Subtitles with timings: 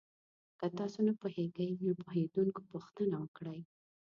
[0.59, 3.59] که تاسو نه پوهېږئ، له پوهېدونکو پوښتنه وکړئ.